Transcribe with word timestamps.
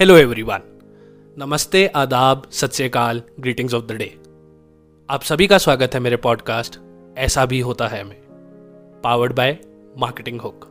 Hello 0.00 0.16
everyone 0.16 0.62
नमस्ते, 1.38 1.86
आदाब 1.86 2.50
सत 2.50 2.72
श्रीकाल 2.72 3.22
ग्रीटिंग्स 3.40 3.74
ऑफ़ 3.74 3.84
द 3.84 3.92
डे 3.92 4.06
आप 5.10 5.22
सभी 5.22 5.46
का 5.46 5.58
स्वागत 5.58 5.94
है 5.94 6.00
मेरे 6.00 6.16
पॉडकास्ट 6.16 6.78
ऐसा 7.18 7.46
भी 7.46 7.60
होता 7.60 7.88
है 7.88 8.04
में 8.04 8.16
पावर्ड 9.04 9.32
बाय 9.32 9.58
मार्केटिंग 9.98 10.40
हुक 10.40 10.66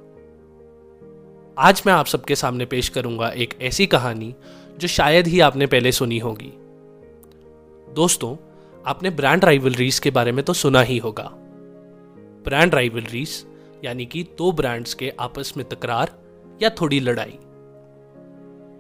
आज 1.58 1.84
मैं 1.86 1.94
आप 1.94 2.06
सबके 2.06 2.36
सामने 2.36 2.66
पेश 2.66 2.90
करूँगा 2.90 3.30
एक 3.30 3.54
ऐसी 3.62 3.86
कहानी 3.86 4.36
जो 4.78 4.88
शायद 4.88 5.28
ही 5.28 5.40
आपने 5.40 5.66
पहले 5.66 5.92
सुनी 5.92 6.20
होगी। 6.20 6.52
दोस्तों, 7.94 8.36
आपने 8.86 9.10
ब्रांड 9.10 9.46
राइवलरीज 9.46 10.00
के 10.00 10.12
बारे 10.12 10.32
में 10.32 10.46
तो 10.46 10.54
सुना 10.54 10.82
ही 10.82 10.98
होगा। 10.98 11.30
ब्रांड 12.46 12.76
राइवलरीज 12.76 13.46
यानी 13.86 14.06
कि 14.06 14.24
दो 14.24 14.52
ब्रांड्स 14.52 14.94
के 14.94 15.14
आपस 15.20 15.54
में 15.58 15.70
तकरार 15.70 16.14
या 16.62 16.70
थोड़ी 16.70 17.00
लड़ाई। 17.00 17.38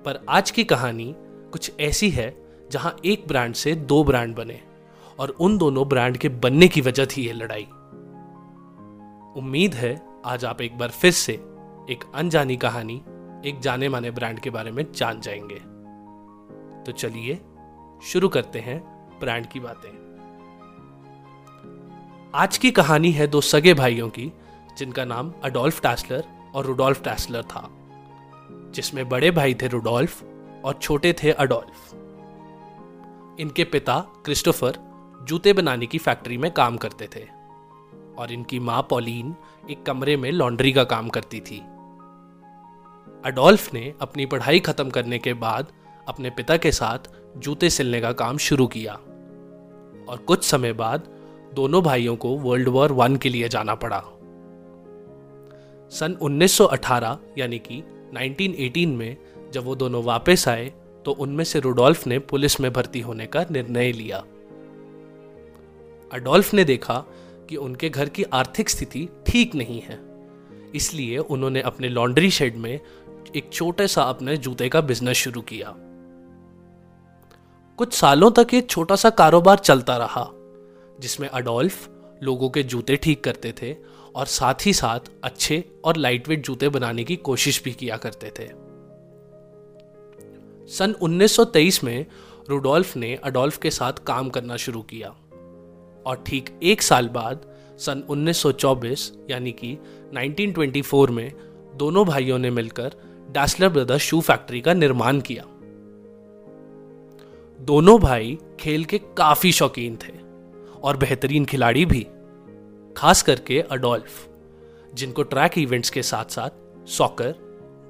पर 0.05 0.25
आज 0.29 0.51
की 0.51 0.63
कहानी 0.63 1.15
कुछ 1.17 1.71
ऐसी 1.79 2.09
है 2.09 2.37
जहाँ 2.71 2.97
एक 3.05 3.27
ब्रांड 3.27 3.53
से 3.53 3.75
दो 3.75 4.03
ब्रांड 4.03 4.35
बने 4.35 4.61
और 5.19 5.29
उन 5.29 5.57
दोनों 5.57 5.87
ब्रांड 5.87 6.17
के 6.17 6.29
बनने 6.29 6.67
की 6.67 6.81
वजह 6.81 7.05
थी 7.05 7.27
यह 7.27 7.33
लड़ाई। 7.33 7.63
उम्मीद 9.41 9.73
है 9.73 10.05
आज 10.25 10.45
आप 10.45 10.61
एक 10.61 10.77
बार 10.77 10.89
फिर 10.89 11.11
से 11.11 11.33
एक 11.89 12.11
अनजानी 12.15 12.57
कहानी 12.57 13.03
एक 13.45 13.59
जाने 13.59 13.89
माने 13.89 14.11
ब्रांड 14.11 14.39
के 14.39 14.49
बारे 14.49 14.71
में 14.71 14.91
जान 14.91 15.21
जाएँगे। 15.21 15.59
तो 16.83 16.91
चलिए 16.91 17.41
शुरू 18.03 18.29
करते 18.29 18.59
हैं 18.59 18.79
ब्रांड 19.19 19.45
की 19.45 19.59
बातें। 19.59 20.03
आज 22.35 22.57
की 22.57 22.71
कहानी 22.71 23.11
है 23.11 23.27
दो 23.27 23.41
सगे 23.41 23.73
भाइयों 23.73 24.09
की 24.09 24.31
जिनका 24.77 25.05
नाम 25.05 25.33
अडोल्फ 25.43 25.81
टैसलर 25.81 26.25
और 26.55 26.65
रुडोल्फ 26.65 27.03
टैसलर 27.03 27.43
था। 27.43 27.69
जिसमें 28.73 29.09
बड़े 29.09 29.31
भाई 29.31 29.53
थे 29.53 29.67
रुडोल्फ 29.67 30.23
और 30.65 30.79
छोटे 30.81 31.13
थे 31.13 31.31
अडोल्फ। 31.31 31.93
इनके 33.39 33.63
पिता 33.63 33.99
क्रिस्टोफर 34.25 34.77
जूते 35.23 35.53
बनाने 35.53 35.85
की 35.85 35.97
फैक्ट्री 35.97 36.37
में 36.37 36.51
काम 36.51 36.77
करते 36.77 37.09
थे 37.15 37.23
और 38.17 38.31
इनकी 38.31 38.59
माँ 38.59 38.87
पॉलीन 38.89 39.35
एक 39.69 39.83
कमरे 39.83 40.17
में 40.17 40.31
लॉन्ड्री 40.31 40.71
का 40.71 40.83
काम 40.83 41.09
करती 41.09 41.39
थी। 41.39 41.59
अडोल्फ 43.25 43.73
ने 43.73 43.93
अपनी 44.01 44.25
पढ़ाई 44.25 44.59
खत्म 44.59 44.89
करने 44.89 45.19
के 45.19 45.33
बाद 45.33 45.67
अपने 46.07 46.29
पिता 46.29 46.57
के 46.57 46.71
साथ 46.71 46.99
जूते 47.37 47.69
सिलने 47.69 48.01
का 48.01 48.11
काम 48.11 48.37
शुरू 48.37 48.67
किया 48.67 48.93
और 50.09 50.23
कुछ 50.27 50.43
समय 50.43 50.73
बाद 50.73 51.07
दोनों 51.53 51.81
भाइयों 51.83 52.15
को 52.15 52.29
वर्ल्ड 52.37 52.69
वॉर 52.69 52.91
वन 52.91 53.15
के 53.15 53.29
लिए 53.29 53.49
जाना 53.49 53.75
पड़ा। 53.75 54.03
सन 55.89 56.17
1918 56.21 57.17
यानी 57.37 57.59
कि 57.59 57.83
1918 58.13 58.87
में 58.87 59.17
जब 59.53 59.63
वो 59.63 59.75
दोनों 59.75 60.03
वापस 60.03 60.47
आए 60.47 60.73
तो 61.05 61.11
उनमें 61.11 61.43
से 61.43 61.59
रुडोल्फ 61.59 62.07
ने 62.07 62.19
पुलिस 62.19 62.59
में 62.59 62.73
भर्ती 62.73 62.99
होने 62.99 63.25
का 63.25 63.45
निर्णय 63.51 63.91
लिया। 63.91 64.17
अडोल्फ 66.13 66.53
ने 66.53 66.63
देखा 66.63 67.03
कि 67.49 67.55
उनके 67.55 67.89
घर 67.89 68.09
की 68.09 68.23
आर्थिक 68.23 68.69
स्थिति 68.69 69.09
ठीक 69.27 69.55
नहीं 69.55 69.81
है। 69.81 69.99
इसलिए 70.75 71.17
उन्होंने 71.17 71.61
अपने 71.61 71.89
लॉन्ड्री 71.89 72.29
शेड 72.29 72.55
में 72.55 72.79
एक 73.35 73.49
छोटे 73.53 73.87
सा 73.87 74.03
अपने 74.03 74.37
जूते 74.37 74.69
का 74.69 74.81
बिज़नेस 74.81 75.17
शुरू 75.17 75.41
किया। 75.41 75.75
कुछ 77.77 77.93
सालों 77.93 78.31
तक 78.31 78.47
ये 78.53 78.61
छोटा 78.61 78.95
सा 78.95 79.09
कारोबार 79.09 79.57
चलता 79.57 79.97
रहा, 79.97 80.29
जिसमें 80.99 81.27
अडोल्फ 81.29 81.89
लोगों 82.23 82.49
के 82.49 82.63
जूते 82.63 82.95
ठीक 82.95 83.23
करते 83.23 83.53
थे 83.61 83.75
और 84.15 84.25
साथ 84.25 84.65
ही 84.65 84.73
साथ 84.73 84.99
अच्छे 85.23 85.63
और 85.83 85.97
लाइटवेट 85.97 86.45
जूते 86.45 86.69
बनाने 86.69 87.03
की 87.03 87.15
कोशिश 87.15 87.63
भी 87.63 87.71
किया 87.71 87.97
करते 87.97 88.31
थे। 88.39 88.47
सन 90.67 90.95
1923 91.01 91.83
में 91.83 92.05
रुडोल्फ 92.49 92.95
ने 92.97 93.15
अडोल्फ 93.15 93.57
के 93.57 93.71
साथ 93.71 93.93
काम 93.93 94.29
करना 94.29 94.57
शुरू 94.57 94.81
किया 94.81 95.09
और 96.05 96.23
ठीक 96.27 96.59
एक 96.63 96.81
साल 96.81 97.07
बाद 97.07 97.45
सन 97.79 98.03
1924 98.09 99.11
यानी 99.29 99.51
कि 99.51 99.77
1924 100.13 101.09
में 101.09 101.31
दोनों 101.75 102.05
भाइयों 102.05 102.39
ने 102.39 102.49
मिलकर 102.49 102.95
डैसलर 103.31 103.69
ब्रदर्स 103.69 104.01
शू 104.01 104.21
फैक्ट्री 104.21 104.61
का 104.61 104.73
निर्माण 104.73 105.19
किया। 105.21 105.43
दोनों 107.59 107.99
भाई 107.99 108.37
खेल 108.59 108.85
के 108.85 108.97
काफ़ी 108.97 109.51
शौकीन 109.51 109.95
थे। 109.95 110.22
और 110.83 110.97
बेहतरीन 110.97 111.45
खिलाड़ी 111.45 111.85
भी, 111.85 112.07
खास 112.97 113.21
करके 113.21 113.61
अडोल्फ, 113.61 114.29
जिनको 114.93 115.23
ट्रैक 115.23 115.57
इवेंट्स 115.57 115.89
के 115.89 116.03
साथ 116.03 116.25
साथ 116.25 116.49
soccer, 116.87 117.35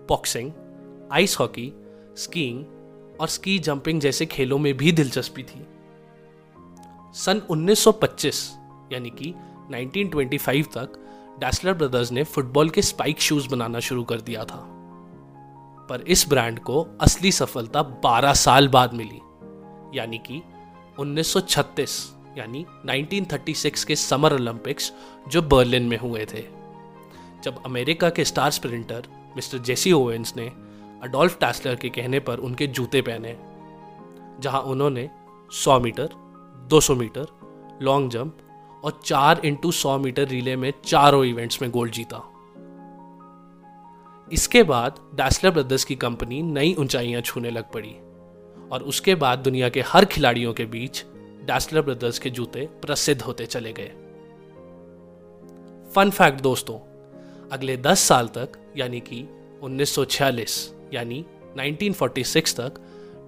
boxing, 0.10 0.52
ice 1.12 1.40
hockey, 1.40 1.74
skiing 2.18 2.66
और 3.22 3.28
स्की 3.28 3.60
जंपिंग 3.60 4.02
जैसे 4.02 4.26
खेलों 4.26 4.58
में 4.58 4.78
भी 4.78 4.92
दिलचस्पी 4.92 5.44
थी। 5.44 5.68
सन 7.14 7.42
1925 7.50 8.58
यानी 8.92 9.10
कि 9.10 9.34
1925 9.70 10.68
तक, 10.68 11.00
डैसलर 11.40 11.74
ब्रदर्स 11.74 12.12
ने 12.12 12.24
फुटबॉल 12.24 12.70
के 12.70 12.82
स्पाइक 12.82 13.22
शूज़ 13.22 13.50
बनाना 13.50 13.80
शुरू 13.80 14.04
कर 14.04 14.22
दिया 14.22 14.46
था। 14.46 14.70
पर 15.90 16.02
इस 16.02 16.26
ब्रांड 16.30 16.60
को 16.60 16.88
असली 17.02 17.32
सफलता 17.32 17.84
12 17.84 18.34
साल 18.34 18.68
बाद 18.68 18.94
मिली, 18.94 19.20
यानी 19.98 20.18
कि 20.18 20.42
1936 21.00 22.16
यानी 22.38 22.66
1936 22.86 23.84
के 23.84 23.96
समर 23.96 24.34
ओलंपिक्स 24.34 24.92
जो 25.28 25.42
बर्लिन 25.42 25.84
में 25.84 25.98
हुए 25.98 26.26
थे। 26.26 26.42
जब 27.44 27.64
अमेरिका 27.66 28.10
के 28.10 28.26
star 28.26 28.52
sprinter 28.52 29.08
mister 29.36 29.58
Jesse 29.58 29.92
Owens 29.92 30.34
ने 30.38 30.48
अडोल्फ 31.04 31.40
टैसलर 31.40 31.76
के 31.76 31.90
कहने 31.90 32.20
पर 32.20 32.38
उनके 32.38 32.68
जूते 32.68 33.02
पहने, 33.02 33.36
जहाँ 34.42 34.62
उन्होंने 34.62 35.10
100 35.52 35.80
मीटर 35.80 36.10
200 36.70 36.96
मीटर, 36.96 37.28
लॉन्ग 37.82 38.12
जंप 38.12 38.38
और 38.84 39.00
चार 39.06 39.42
इंटू 39.46 39.72
सौ 39.72 39.98
मीटर 39.98 40.28
रिले 40.28 40.56
में 40.56 40.74
चारों 40.86 41.26
इवेंट्स 41.26 41.62
में 41.62 41.72
गोल्ड 41.72 41.92
जीता। 41.92 42.30
इसके 44.32 44.64
बाद 44.64 45.00
डैसलर 45.16 45.52
ब्रदर्स 45.52 45.84
की 45.86 45.96
कंपनी 45.96 46.42
नई 46.42 46.76
ऊंचाइयाँ 46.80 47.22
छूने 47.22 47.50
लग 47.50 47.72
पड़ी 47.72 47.96
और 48.70 48.84
उसके 48.88 49.16
बाद 49.16 49.40
दुनिया 49.40 49.70
के 49.70 49.82
हर 49.82 50.06
खिलाड़ियों 50.06 50.54
के 50.54 50.66
बीच 50.66 51.04
डैसलर 51.46 51.82
ब्रदर्स 51.82 52.20
के 52.20 52.30
जूते 52.30 52.70
प्रसिद्ध 52.82 53.22
होते 53.22 53.46
चले 53.46 53.74
गए। 53.74 53.92
फन 55.92 56.10
फैक्ट 56.10 56.42
दोस्तों, 56.42 56.80
अगले 57.52 57.78
10 57.78 58.00
साल 58.00 58.28
तक, 58.28 58.50
यानी 58.78 59.00
कि 59.00 59.26
1946 59.62 60.74
यानी 60.94 61.26
1946 61.58 62.56
तक 62.56 62.74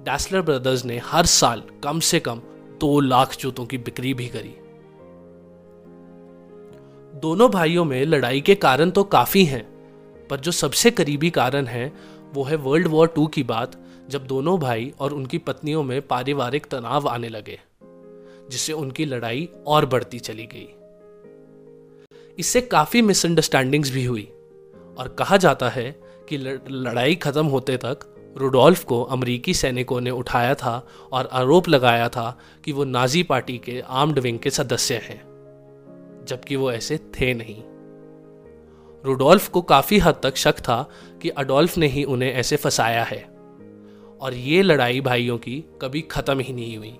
डैसलर 0.05 0.41
ब्रदर्स 0.41 0.85
ने 0.85 0.97
हर 0.97 1.25
साल 1.25 1.63
कम 1.83 1.99
से 1.99 2.19
कम 2.19 2.41
दो 2.79 2.99
लाख 2.99 3.35
जूतों 3.37 3.65
की 3.65 3.77
बिक्री 3.77 4.13
भी 4.13 4.27
करी। 4.27 4.55
दोनों 7.19 7.49
भाइयों 7.49 7.85
में 7.85 8.05
लड़ाई 8.05 8.41
के 8.41 8.55
कारण 8.55 8.91
तो 8.91 9.03
काफ़ी 9.03 9.45
हैं, 9.45 9.63
पर 10.27 10.39
जो 10.39 10.51
सबसे 10.51 10.91
करीबी 10.91 11.29
कारण 11.29 11.65
है, 11.65 11.93
वो 12.33 12.43
है 12.43 12.55
वर्ल्ड 12.55 12.87
वॉर 12.87 13.07
टू 13.07 13.27
की 13.27 13.43
बात, 13.43 13.75
जब 14.09 14.27
दोनों 14.27 14.59
भाई 14.59 14.93
और 14.99 15.13
उनकी 15.13 15.37
पत्नियों 15.37 15.83
में 15.83 16.01
पारिवारिक 16.01 16.65
तनाव 16.65 17.07
आने 17.07 17.29
लगे। 17.29 17.59
जिससे 18.51 18.73
उनकी 18.73 19.05
लड़ाई 19.05 19.49
और 19.67 19.85
बढ़ती 19.85 20.19
चली 20.19 20.45
गई। 20.45 20.67
इससे 22.37 22.61
काफ़ी 22.61 23.01
मिसअंडरस्टैंडिंग्स 23.01 23.91
भी 23.91 24.05
हुई 24.05 24.23
और 24.97 25.15
कहा 25.19 25.37
जाता 25.37 25.69
है 25.69 25.91
कि 26.29 26.37
लड़ाई 26.37 27.15
खत्म 27.15 27.45
होते 27.45 27.77
तक 27.77 27.99
रुडोल्फ 28.37 28.83
को 28.83 29.01
अमरीकी 29.03 29.53
सैनिकों 29.53 29.99
ने 30.01 30.09
उठाया 30.09 30.55
था 30.55 30.87
और 31.11 31.29
आरोप 31.31 31.69
लगाया 31.69 32.09
था 32.09 32.37
कि 32.63 32.71
वो 32.71 32.83
नाजी 32.83 33.21
पार्टी 33.23 33.57
के 33.57 33.79
आर्म्ड 33.81 34.19
विंग 34.19 34.39
के 34.39 34.49
सदस्य 34.49 34.95
हैं, 35.03 35.21
जबकि 36.27 36.55
वो 36.55 36.71
ऐसे 36.71 36.97
थे 36.97 37.33
नहीं। 37.33 37.61
रुडोल्फ 39.03 39.47
को 39.49 39.61
काफ़ी 39.61 39.97
हद 39.99 40.19
तक 40.23 40.35
शक 40.35 40.59
था 40.59 40.81
कि 41.21 41.29
अडोल्फ 41.29 41.77
ने 41.77 41.87
ही 41.87 42.03
उन्हें 42.03 42.33
ऐसे 42.33 42.55
फंसाया 42.55 43.03
है 43.03 43.23
और 44.21 44.33
ये 44.33 44.61
लड़ाई 44.61 45.01
भाइयों 45.01 45.37
की 45.37 45.63
कभी 45.81 46.01
खत्म 46.01 46.39
ही 46.39 46.53
नहीं 46.53 46.77
हुई। 46.77 46.95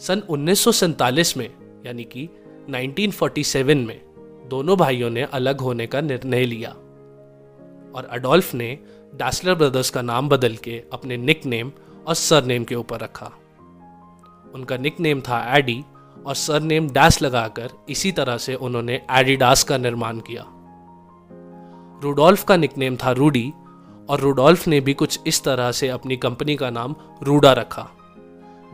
सन 0.00 0.22
उन्नीस 0.28 0.60
सौ 0.60 0.72
सैंतालीस 0.72 1.36
में, 1.36 1.50
यानी 1.86 2.04
कि 2.04 2.28
1947 2.68 3.86
में, 3.86 4.00
दोनों 4.48 4.76
भाइयों 4.76 5.10
ने 5.10 5.22
अलग 5.22 5.60
होने 5.60 5.86
का 5.86 6.00
निर्णय 6.00 6.44
लिया। 6.44 6.70
और 7.94 8.08
अडोल्फ 8.10 8.54
ने 8.54 8.78
डैसलर 9.14 9.54
ब्रदर्स 9.54 9.90
का 9.90 10.02
नाम 10.02 10.28
बदल 10.28 10.56
के 10.56 10.82
अपने 10.92 11.16
निक 11.16 11.46
नेम 11.46 11.72
और 12.06 12.14
सर 12.14 12.44
नेम 12.44 12.64
के 12.64 12.74
ऊपर 12.74 13.00
रखा। 13.00 13.26
उनका 14.54 14.76
निक 14.76 15.00
नेम 15.00 15.20
था 15.20 15.56
एडी 15.56 15.84
और 16.26 16.34
सर 16.34 16.60
नेम 16.60 16.90
लगाकर 17.22 17.70
इसी 17.88 18.12
तरह 18.12 18.38
से 18.38 18.54
उन्होंने 18.54 19.02
एडिडास 19.10 19.64
का 19.64 19.78
निर्माण 19.78 20.18
किया। 20.18 20.46
रूडोल्फ 22.04 22.44
का 22.44 22.56
निकनेम 22.56 22.96
था 22.96 23.10
रूडी 23.10 23.52
और 24.08 24.20
रूडोल्फ 24.20 24.68
ने 24.68 24.80
भी 24.80 24.94
कुछ 24.94 25.20
इस 25.26 25.44
तरह 25.44 25.72
से 25.72 25.88
अपनी 25.88 26.16
कंपनी 26.16 26.56
का 26.56 26.70
नाम 26.70 26.96
रूडा 27.22 27.52
रखा। 27.52 27.90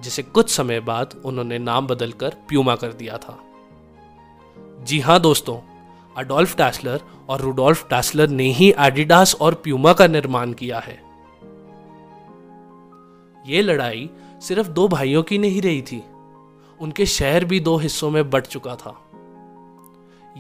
जिसे 0.01 0.23
कुछ 0.23 0.51
समय 0.51 0.81
बाद 0.81 1.15
उन्होंने 1.25 1.59
नाम 1.59 1.87
बदलकर 1.87 2.37
प्यूमा 2.49 2.75
कर 2.77 2.93
दिया 2.93 3.19
था। 3.19 3.39
जी 4.85 5.01
हाँ 5.01 5.21
दोस्तों, 5.21 5.59
अडोल्फ 6.17 6.57
टैसलर 6.57 7.01
और 7.29 7.41
रूडोल्फ 7.41 7.89
टैसलर 7.89 8.29
ने 8.29 8.45
ही 8.45 8.73
एडिडास 8.79 9.35
और 9.35 9.55
प्यूमा 9.55 9.93
का 9.93 10.07
निर्माण 10.07 10.53
किया 10.53 10.79
है। 10.79 10.99
ये 13.47 13.63
लड़ाई 13.63 14.09
सिर्फ़ 14.43 14.69
दो 14.69 14.87
भाइयों 14.89 15.23
की 15.23 15.39
नहीं 15.39 15.63
रही 15.63 15.83
थी, 15.83 16.03
उनके 16.81 17.07
शहर 17.07 17.45
भी 17.45 17.61
दो 17.61 17.77
हिस्सों 17.77 18.11
में 18.11 18.29
बट 18.31 18.47
चुका 18.47 18.75
था। 18.77 18.97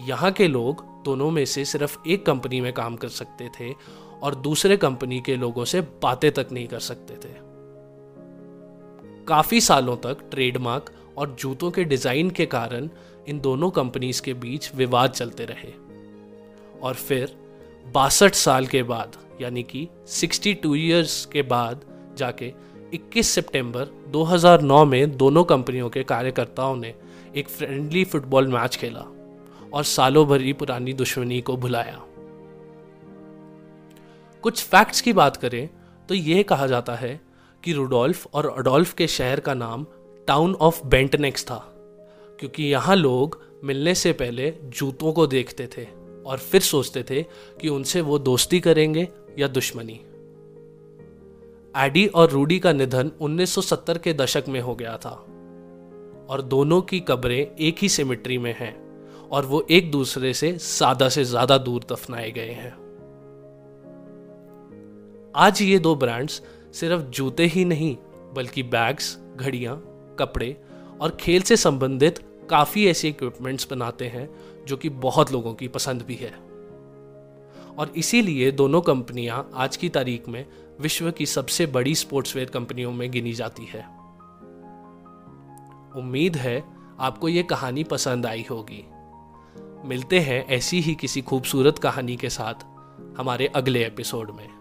यहाँ 0.06 0.31
के 0.31 0.49
लोग 0.49 0.85
दोनों 1.05 1.31
में 1.31 1.44
से 1.44 1.64
सिर्फ़ 1.64 1.99
एक 2.06 2.26
कंपनी 2.26 2.61
में 2.61 2.73
काम 2.73 2.97
कर 2.97 3.08
सकते 3.08 3.50
थे 3.61 3.73
और 4.23 4.35
दूसरे 4.35 4.76
कंपनी 4.76 5.20
के 5.20 5.37
लोगों 5.37 5.64
से 5.64 5.81
बातें 6.03 6.31
तक 6.32 6.49
नहीं 6.53 6.67
कर 6.69 6.81
सकते 6.81 7.14
थे। 7.25 7.35
काफ़ी 9.28 9.61
सालों 9.61 9.96
तक 9.96 10.19
ट्रेडमार्क 10.31 10.90
और 11.19 11.37
जूतों 11.40 11.70
के 11.70 11.84
डिज़ाइन 11.84 12.31
के 12.31 12.46
कारण 12.46 12.88
इन 13.28 13.40
दोनों 13.40 13.70
कंपनीज़ 13.70 14.23
के 14.23 14.34
बीच 14.34 14.75
विवाद 14.75 15.11
चलते 15.11 15.44
रहे। 15.44 15.73
और 16.82 16.94
फिर 16.94 17.37
बासठ 17.94 18.34
साल 18.34 18.67
के 18.67 18.82
बाद, 18.82 19.17
यानी 19.40 19.62
कि 19.62 19.88
62 20.08 20.75
इयर्स 20.76 21.25
के 21.26 21.43
बाद 21.43 21.84
जाके 22.17 22.52
21 22.94 23.34
सितंबर 23.34 23.84
2009 24.08 24.84
में 24.84 25.17
दोनों 25.17 25.44
कंपनियों 25.44 25.90
के 25.90 26.02
कार्यकर्ताओं 26.02 26.76
ने 26.76 26.94
एक 27.37 27.49
फ्रेंडली 27.49 28.05
फुटबॉल 28.05 28.49
मैच 28.49 28.76
खेला 28.76 29.05
और 29.75 29.84
सालों 29.84 30.26
भरी 30.26 30.52
पुरानी 30.52 30.93
दुश्मनी 30.93 31.40
को 31.40 31.56
भुलाया। 31.56 32.00
कुछ 34.43 34.64
फैक्ट्स 34.64 35.00
की 35.00 35.12
बात 35.12 35.37
करें 35.37 35.69
तो 36.08 36.14
यह 36.14 36.43
कहा 36.43 36.67
जाता 36.67 36.94
है 36.94 37.25
कि 37.66 37.72
रुडोल्फ 37.72 38.34
और 38.34 38.46
अडोल्फ 38.48 38.92
के 38.94 39.06
शहर 39.08 39.40
का 39.40 39.54
नाम 39.54 39.86
टाउन 40.28 40.54
ऑफ़ 40.56 40.80
बेंटनेक्स 40.86 41.44
था, 41.44 41.56
क्योंकि 42.38 42.64
यहाँ 42.64 42.96
लोग 42.96 43.40
मिलने 43.64 43.94
से 43.94 44.12
पहले 44.12 44.52
जूतों 44.64 45.12
को 45.12 45.26
देखते 45.26 45.68
थे 45.76 45.86
और 46.26 46.38
फिर 46.40 46.60
सोचते 46.62 47.02
थे 47.10 47.22
कि 47.60 47.68
उनसे 47.68 48.00
वो 48.00 48.18
दोस्ती 48.20 48.60
करेंगे 48.60 49.08
या 49.38 49.48
दुश्मनी। 49.48 50.00
एडी 51.74 52.06
और 52.06 52.30
रूडी 52.30 52.58
का 52.58 52.72
निधन 52.72 53.10
1970 53.20 53.98
के 53.98 54.12
दशक 54.14 54.48
में 54.48 54.60
हो 54.60 54.74
गया 54.74 54.96
था 54.96 55.10
और 56.30 56.42
दोनों 56.44 56.80
की 56.82 57.00
कब्रें 57.00 57.38
एक 57.38 57.78
ही 57.78 57.88
सिमिट्री 57.88 58.38
में 58.38 58.54
हैं 58.58 58.74
और 59.28 59.46
वो 59.46 59.66
एक 59.70 59.90
दूसरे 59.90 60.32
से 60.34 60.52
ज़्यादा 60.52 61.08
से 61.08 61.24
ज़्यादा 61.24 61.58
दूर 61.58 61.84
दफनाए 61.92 62.30
गए 62.30 62.52
हैं। 62.52 62.74
आज 65.34 65.62
ये 65.62 65.78
दो 65.78 65.94
ब्रांड्स 65.96 66.42
सिर्फ़ 66.72 67.02
जूते 67.02 67.46
ही 67.46 67.64
नहीं, 67.64 67.96
बल्कि 68.34 68.62
बैग्स 68.62 69.18
घड़ियाँ, 69.36 69.76
कपड़े 70.18 70.62
और 71.00 71.16
खेल 71.20 71.42
से 71.42 71.56
संबंधित 71.56 72.18
काफ़ी 72.50 72.86
ऐसे 72.86 73.08
इक्विपमेंट्स 73.08 73.70
बनाते 73.70 74.06
हैं 74.06 74.30
जो 74.64 74.76
कि 74.76 74.88
बहुत 74.88 75.32
लोगों 75.32 75.54
की 75.54 75.68
पसंद 75.68 76.02
भी 76.02 76.14
है। 76.14 76.46
और 77.78 77.92
इसीलिए 77.96 78.50
दोनों 78.50 78.80
कंपनियाँ 78.80 79.50
आज 79.54 79.76
की 79.76 79.88
तारीख 79.88 80.28
में 80.28 80.46
विश्व 80.80 81.10
की 81.10 81.26
सबसे 81.26 81.66
बड़ी 81.66 81.94
स्पोर्ट्सवेयर 81.94 82.50
कंपनियों 82.50 82.92
में 82.92 83.10
गिनी 83.10 83.32
जाती 83.32 83.64
है। 83.64 83.80
उम्मीद 85.96 86.36
है 86.36 86.64
आपको 87.00 87.28
ये 87.28 87.42
कहानी 87.42 87.84
पसंद 87.84 88.26
आई 88.26 88.46
होगी। 88.50 88.86
मिलते 89.88 90.20
हैं 90.20 90.46
ऐसी 90.46 90.80
ही 90.80 90.94
किसी 90.94 91.22
खूबसूरत 91.22 91.78
कहानी 91.78 92.16
के 92.16 92.30
साथ 92.30 92.54
हमारे 93.19 93.46
अगले 93.46 93.86
एपिसोड 93.86 94.30
में। 94.30 94.56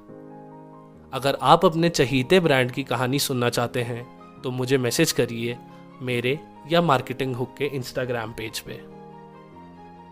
अगर 1.14 1.38
आप 1.42 1.66
अपने 1.66 1.90
चहीते 1.90 2.40
ब्रांड 2.40 2.72
की 2.72 2.84
कहानी 2.84 3.20
सुनना 3.20 3.50
चाहते 3.50 3.84
हैं 3.84 4.04
तो 4.42 4.52
मुझे 4.52 4.78
मैसेज 4.78 5.12
करिए 5.12 5.58
मेरे 6.02 6.40
या 6.72 6.82
मार्केटिंग 6.82 7.36
हुक 7.36 7.56
के 7.58 7.66
इंस्टाग्राम 7.66 8.34
पेज 8.34 8.60
पे। 8.60 8.74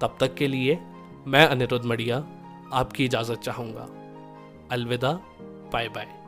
तब 0.01 0.17
तक 0.19 0.35
के 0.35 0.47
लिए 0.47 0.79
मैं 1.27 1.45
अनिरुद्ध 1.47 1.85
मड़िया 1.85 2.17
आपकी 2.73 3.05
इजाज़त 3.05 3.39
चाहूँगा। 3.39 3.87
अलविदा 4.71 5.13
बाय 5.73 5.89
बाय 5.89 6.22